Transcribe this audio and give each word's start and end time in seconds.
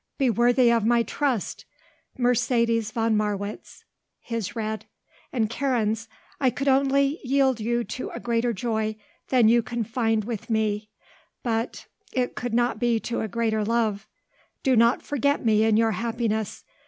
Be 0.17 0.31
worthy 0.31 0.71
of 0.71 0.83
my 0.83 1.03
trust. 1.03 1.65
Mercedes 2.17 2.89
von 2.89 3.15
Marwitz" 3.15 3.83
his 4.19 4.55
read. 4.55 4.85
And 5.31 5.47
Karen's: 5.47 6.07
"I 6.39 6.49
could 6.49 6.67
only 6.67 7.19
yield 7.23 7.59
you 7.59 7.83
to 7.83 8.09
a 8.09 8.19
greater 8.19 8.51
joy 8.51 8.95
than 9.29 9.47
you 9.47 9.61
can 9.61 9.83
find 9.83 10.23
with 10.25 10.49
me 10.49 10.89
but 11.43 11.85
it 12.13 12.33
could 12.33 12.55
not 12.55 12.79
be 12.79 12.99
to 13.01 13.21
a 13.21 13.27
greater 13.27 13.63
love. 13.63 14.07
Do 14.63 14.75
not 14.75 15.03
forget 15.03 15.45
me 15.45 15.63
in 15.63 15.77
your 15.77 15.91
happiness. 15.91 16.63